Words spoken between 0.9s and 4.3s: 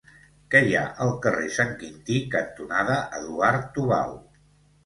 al carrer Sant Quintí cantonada Eduard Tubau?